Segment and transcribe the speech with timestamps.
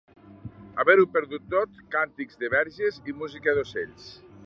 [0.83, 4.15] Haver-ho perdut tot, càntics de verges i música d'ocells.